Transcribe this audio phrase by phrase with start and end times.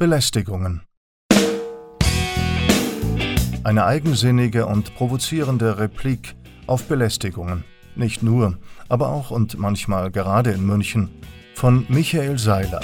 [0.00, 0.80] Belästigungen.
[3.64, 7.64] Eine eigensinnige und provozierende Replik auf Belästigungen.
[7.96, 8.58] Nicht nur,
[8.88, 11.10] aber auch und manchmal gerade in München.
[11.54, 12.80] Von Michael Seiler.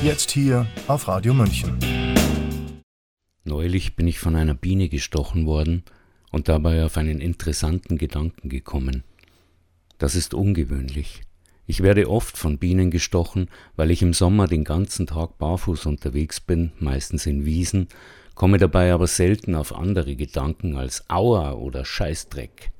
[0.00, 1.76] Jetzt hier auf Radio München.
[3.42, 5.82] Neulich bin ich von einer Biene gestochen worden
[6.30, 9.02] und dabei auf einen interessanten Gedanken gekommen.
[9.98, 11.22] Das ist ungewöhnlich.
[11.66, 16.40] Ich werde oft von Bienen gestochen, weil ich im Sommer den ganzen Tag barfuß unterwegs
[16.40, 17.88] bin, meistens in Wiesen,
[18.36, 22.70] komme dabei aber selten auf andere Gedanken als Aua oder Scheißdreck.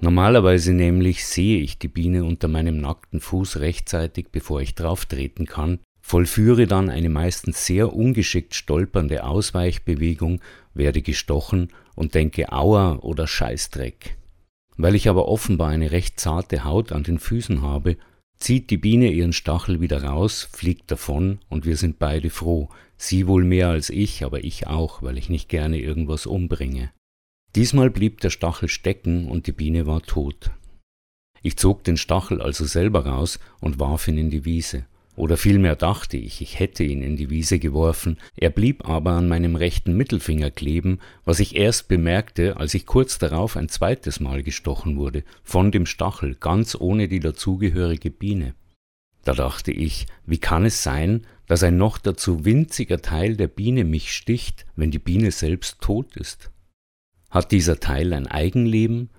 [0.00, 5.78] Normalerweise nämlich sehe ich die Biene unter meinem nackten Fuß rechtzeitig, bevor ich drauftreten kann,
[6.02, 10.40] vollführe dann eine meistens sehr ungeschickt stolpernde Ausweichbewegung,
[10.74, 14.16] werde gestochen und denke Aua oder Scheißdreck.
[14.76, 17.96] Weil ich aber offenbar eine recht zarte Haut an den Füßen habe,
[18.38, 23.26] zieht die Biene ihren Stachel wieder raus, fliegt davon und wir sind beide froh, sie
[23.26, 26.90] wohl mehr als ich, aber ich auch, weil ich nicht gerne irgendwas umbringe.
[27.54, 30.50] Diesmal blieb der Stachel stecken und die Biene war tot.
[31.42, 34.86] Ich zog den Stachel also selber raus und warf ihn in die Wiese.
[35.16, 39.28] Oder vielmehr dachte ich, ich hätte ihn in die Wiese geworfen, er blieb aber an
[39.28, 44.42] meinem rechten Mittelfinger kleben, was ich erst bemerkte, als ich kurz darauf ein zweites Mal
[44.42, 48.54] gestochen wurde, von dem Stachel, ganz ohne die dazugehörige Biene.
[49.24, 53.84] Da dachte ich, wie kann es sein, dass ein noch dazu winziger Teil der Biene
[53.84, 56.50] mich sticht, wenn die Biene selbst tot ist?
[57.30, 59.10] Hat dieser Teil ein Eigenleben,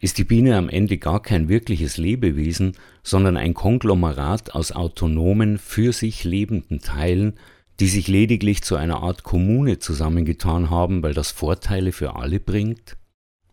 [0.00, 5.92] ist die Biene am Ende gar kein wirkliches Lebewesen, sondern ein Konglomerat aus autonomen, für
[5.92, 7.34] sich lebenden Teilen,
[7.80, 12.96] die sich lediglich zu einer Art Kommune zusammengetan haben, weil das Vorteile für alle bringt?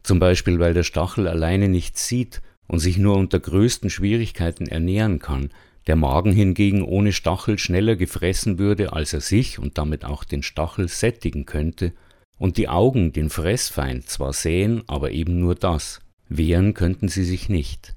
[0.04, 5.20] Zum Beispiel, weil der Stachel alleine nichts sieht und sich nur unter größten Schwierigkeiten ernähren
[5.20, 5.50] kann,
[5.88, 10.44] der Magen hingegen ohne Stachel schneller gefressen würde, als er sich und damit auch den
[10.44, 11.94] Stachel sättigen könnte,
[12.38, 17.50] und die Augen den Fressfeind zwar sehen, aber eben nur das, Wehren könnten sie sich
[17.50, 17.96] nicht.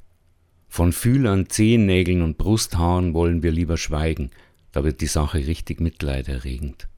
[0.69, 4.31] Von Fühlern, Zehennägeln und Brusthaaren wollen wir lieber schweigen,
[4.73, 6.89] da wird die Sache richtig mitleiderregend.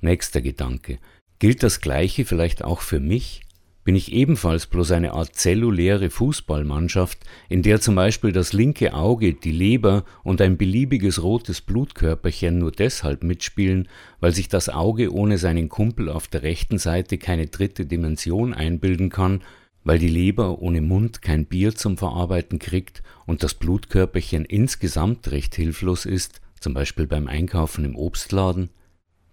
[0.00, 0.98] Nächster Gedanke.
[1.38, 3.42] Gilt das Gleiche vielleicht auch für mich?
[3.84, 7.18] Bin ich ebenfalls bloß eine Art zelluläre Fußballmannschaft,
[7.50, 12.72] in der zum Beispiel das linke Auge, die Leber und ein beliebiges rotes Blutkörperchen nur
[12.72, 13.88] deshalb mitspielen,
[14.20, 19.10] weil sich das Auge ohne seinen Kumpel auf der rechten Seite keine dritte Dimension einbilden
[19.10, 19.42] kann,
[19.84, 25.54] weil die Leber ohne Mund kein Bier zum Verarbeiten kriegt und das Blutkörperchen insgesamt recht
[25.54, 28.70] hilflos ist, zum Beispiel beim Einkaufen im Obstladen?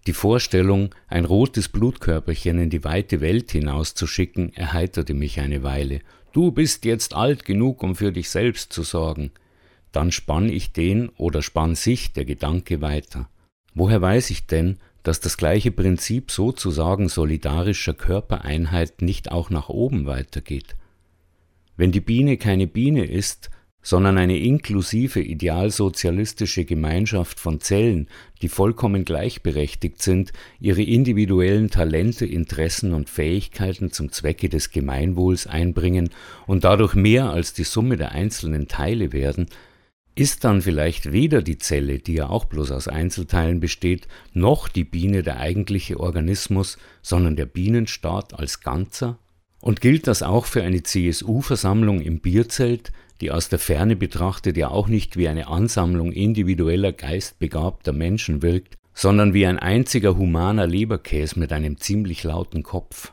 [0.06, 6.00] Die Vorstellung, ein rotes Blutkörperchen in die weite Welt hinauszuschicken, erheiterte mich eine Weile.
[6.32, 9.30] Du bist jetzt alt genug, um für dich selbst zu sorgen.
[9.92, 13.28] Dann spann ich den oder spann sich der Gedanke weiter.
[13.74, 20.06] Woher weiß ich denn, dass das gleiche Prinzip sozusagen solidarischer Körpereinheit nicht auch nach oben
[20.06, 20.76] weitergeht.
[21.76, 23.50] Wenn die Biene keine Biene ist,
[23.82, 28.08] sondern eine inklusive idealsozialistische Gemeinschaft von Zellen,
[28.40, 36.10] die vollkommen gleichberechtigt sind, ihre individuellen Talente, Interessen und Fähigkeiten zum Zwecke des Gemeinwohls einbringen
[36.46, 39.46] und dadurch mehr als die Summe der einzelnen Teile werden,
[40.14, 44.84] ist dann vielleicht weder die Zelle, die ja auch bloß aus Einzelteilen besteht, noch die
[44.84, 49.18] Biene der eigentliche Organismus, sondern der Bienenstaat als Ganzer?
[49.60, 54.68] Und gilt das auch für eine CSU-Versammlung im Bierzelt, die aus der Ferne betrachtet ja
[54.68, 61.36] auch nicht wie eine Ansammlung individueller geistbegabter Menschen wirkt, sondern wie ein einziger humaner Leberkäs
[61.36, 63.12] mit einem ziemlich lauten Kopf?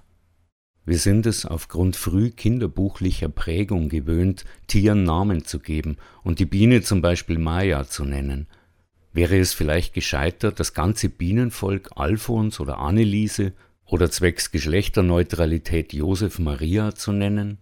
[0.89, 6.81] Wir sind es aufgrund früh kinderbuchlicher Prägung gewöhnt, Tieren Namen zu geben und die Biene
[6.81, 8.47] zum Beispiel Maya zu nennen.
[9.13, 13.53] Wäre es vielleicht gescheitert, das ganze Bienenvolk Alfons oder Anneliese
[13.85, 17.59] oder zwecks Geschlechterneutralität Josef Maria zu nennen?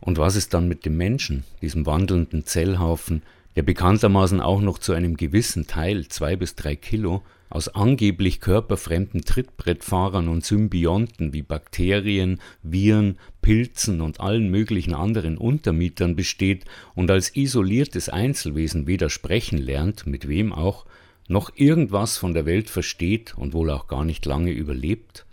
[0.00, 3.22] Und was ist dann mit dem Menschen, diesem wandelnden Zellhaufen,
[3.56, 9.22] der bekanntermaßen auch noch zu einem gewissen Teil, zwei bis drei Kilo, aus angeblich körperfremden
[9.22, 16.64] Trittbrettfahrern und Symbionten wie Bakterien, Viren, Pilzen und allen möglichen anderen Untermietern besteht
[16.94, 20.86] und als isoliertes Einzelwesen weder sprechen lernt, mit wem auch,
[21.28, 25.25] noch irgendwas von der Welt versteht und wohl auch gar nicht lange überlebt?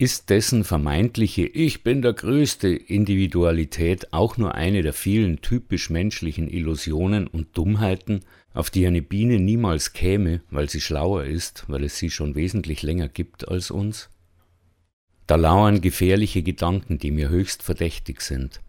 [0.00, 6.48] Ist dessen vermeintliche Ich bin der größte Individualität auch nur eine der vielen typisch menschlichen
[6.48, 8.20] Illusionen und Dummheiten,
[8.54, 12.84] auf die eine Biene niemals käme, weil sie schlauer ist, weil es sie schon wesentlich
[12.84, 14.08] länger gibt als uns?
[15.26, 18.60] Da lauern gefährliche Gedanken, die mir höchst verdächtig sind.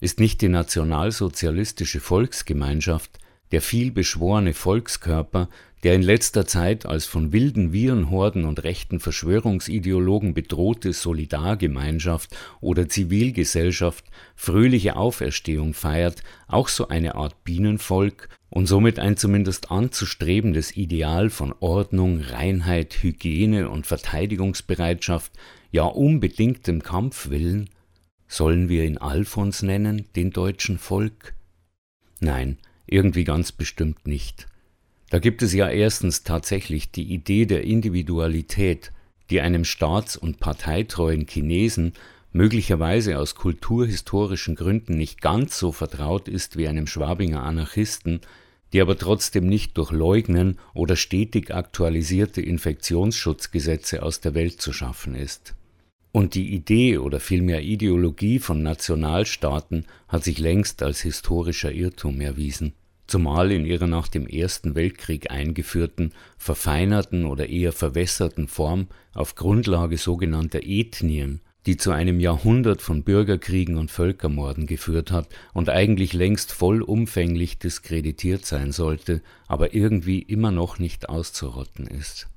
[0.00, 3.20] Ist nicht die nationalsozialistische Volksgemeinschaft
[3.52, 5.48] der vielbeschworene Volkskörper,
[5.84, 14.06] der in letzter Zeit als von wilden Virenhorden und rechten Verschwörungsideologen bedrohte Solidargemeinschaft oder Zivilgesellschaft
[14.34, 21.54] fröhliche Auferstehung feiert, auch so eine Art Bienenvolk und somit ein zumindest anzustrebendes Ideal von
[21.60, 25.32] Ordnung, Reinheit, Hygiene und Verteidigungsbereitschaft,
[25.70, 27.68] ja unbedingtem Kampfwillen,
[28.26, 31.34] sollen wir ihn Alfons nennen, den deutschen Volk?
[32.20, 34.46] Nein, irgendwie ganz bestimmt nicht.
[35.14, 38.90] Da gibt es ja erstens tatsächlich die Idee der Individualität,
[39.30, 41.92] die einem staats- und parteitreuen Chinesen
[42.32, 48.22] möglicherweise aus kulturhistorischen Gründen nicht ganz so vertraut ist wie einem Schwabinger Anarchisten,
[48.72, 55.14] die aber trotzdem nicht durch Leugnen oder stetig aktualisierte Infektionsschutzgesetze aus der Welt zu schaffen
[55.14, 55.54] ist.
[56.10, 62.72] Und die Idee oder vielmehr Ideologie von Nationalstaaten hat sich längst als historischer Irrtum erwiesen
[63.06, 69.98] zumal in ihrer nach dem Ersten Weltkrieg eingeführten, verfeinerten oder eher verwässerten Form auf Grundlage
[69.98, 76.52] sogenannter Ethnien, die zu einem Jahrhundert von Bürgerkriegen und Völkermorden geführt hat und eigentlich längst
[76.52, 82.28] vollumfänglich diskreditiert sein sollte, aber irgendwie immer noch nicht auszurotten ist.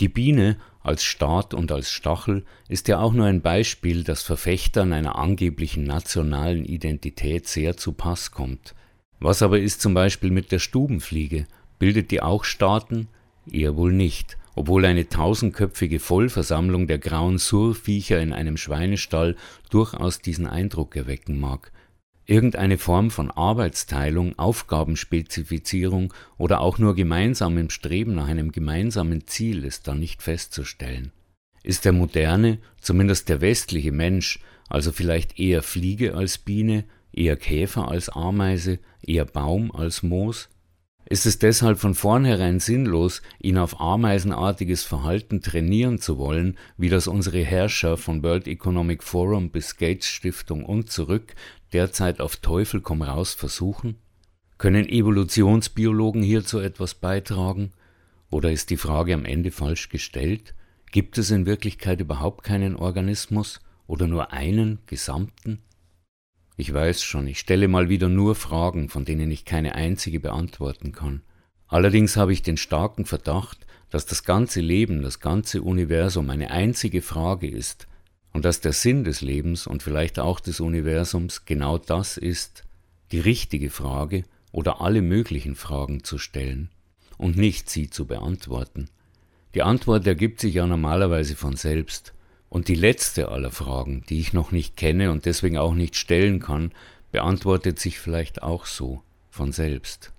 [0.00, 4.92] Die Biene als Staat und als Stachel ist ja auch nur ein Beispiel, das Verfechtern
[4.92, 8.76] einer angeblichen nationalen Identität sehr zu Pass kommt,
[9.20, 11.46] was aber ist zum Beispiel mit der Stubenfliege?
[11.78, 13.08] Bildet die auch Staaten?
[13.50, 19.36] Eher wohl nicht, obwohl eine tausendköpfige Vollversammlung der grauen Surviecher in einem Schweinestall
[19.70, 21.72] durchaus diesen Eindruck erwecken mag.
[22.26, 29.88] Irgendeine Form von Arbeitsteilung, Aufgabenspezifizierung oder auch nur gemeinsamem Streben nach einem gemeinsamen Ziel ist
[29.88, 31.12] da nicht festzustellen.
[31.62, 37.88] Ist der moderne, zumindest der westliche Mensch also vielleicht eher Fliege als Biene, eher Käfer
[37.88, 40.48] als Ameise, eher Baum als Moos?
[41.10, 47.06] Ist es deshalb von vornherein sinnlos, ihn auf ameisenartiges Verhalten trainieren zu wollen, wie das
[47.06, 51.34] unsere Herrscher von World Economic Forum bis Gates Stiftung und zurück
[51.72, 53.96] derzeit auf Teufel komm raus versuchen?
[54.58, 57.72] Können Evolutionsbiologen hierzu etwas beitragen?
[58.28, 60.54] Oder ist die Frage am Ende falsch gestellt?
[60.90, 65.62] Gibt es in Wirklichkeit überhaupt keinen Organismus oder nur einen gesamten?
[66.60, 70.90] Ich weiß schon, ich stelle mal wieder nur Fragen, von denen ich keine einzige beantworten
[70.90, 71.22] kann.
[71.68, 77.00] Allerdings habe ich den starken Verdacht, dass das ganze Leben, das ganze Universum eine einzige
[77.00, 77.86] Frage ist
[78.32, 82.64] und dass der Sinn des Lebens und vielleicht auch des Universums genau das ist,
[83.12, 86.70] die richtige Frage oder alle möglichen Fragen zu stellen
[87.18, 88.90] und nicht sie zu beantworten.
[89.54, 92.14] Die Antwort ergibt sich ja normalerweise von selbst,
[92.48, 96.40] und die letzte aller Fragen, die ich noch nicht kenne und deswegen auch nicht stellen
[96.40, 96.72] kann,
[97.12, 100.12] beantwortet sich vielleicht auch so von selbst.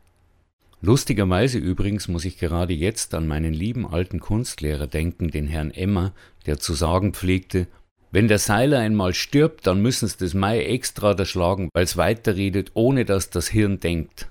[0.82, 6.14] Lustigerweise übrigens muss ich gerade jetzt an meinen lieben alten Kunstlehrer denken, den Herrn Emmer,
[6.46, 7.68] der zu sagen pflegte,
[8.12, 13.30] wenn der Seiler einmal stirbt, dann müssen's das Mai extra erschlagen, weil's weiterredet, ohne dass
[13.30, 14.30] das Hirn denkt.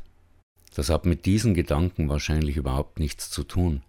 [0.75, 3.83] Das hat mit diesen Gedanken wahrscheinlich überhaupt nichts zu tun.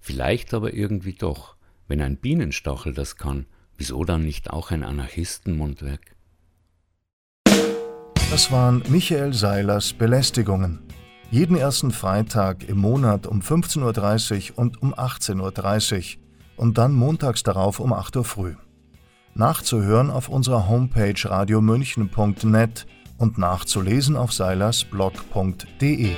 [0.00, 1.54] Vielleicht aber irgendwie doch.
[1.90, 3.46] Wenn ein Bienenstachel das kann,
[3.76, 6.14] wieso dann nicht auch ein Anarchistenmundwerk?
[8.30, 10.78] Das waren Michael Seilers Belästigungen.
[11.32, 16.22] Jeden ersten Freitag im Monat um 15.30 Uhr und um 18.30 Uhr
[16.58, 18.54] und dann montags darauf um 8 Uhr früh.
[19.34, 22.86] Nachzuhören auf unserer Homepage radiomünchen.net
[23.18, 26.14] und nachzulesen auf seilersblog.de.